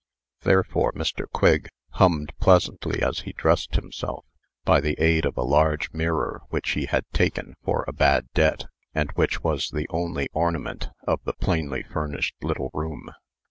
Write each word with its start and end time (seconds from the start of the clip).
Therefore 0.41 0.91
Mr. 0.93 1.25
Quigg 1.31 1.67
hummed 1.91 2.33
pleasantly 2.39 3.03
as 3.03 3.19
he 3.19 3.33
dressed 3.33 3.75
himself, 3.75 4.25
by 4.65 4.81
the 4.81 4.99
aid 4.99 5.25
of 5.27 5.37
a 5.37 5.43
large 5.43 5.93
mirror 5.93 6.41
which 6.49 6.71
he 6.71 6.87
had 6.87 7.05
taken 7.13 7.53
for 7.63 7.85
a 7.87 7.93
bad 7.93 8.25
debt, 8.33 8.65
and 8.95 9.11
which 9.11 9.43
was 9.43 9.69
the 9.69 9.85
only 9.91 10.27
ornament 10.33 10.89
of 11.05 11.19
the 11.23 11.33
plainly 11.33 11.83
furnished 11.83 12.33
little 12.41 12.71
room. 12.73 13.11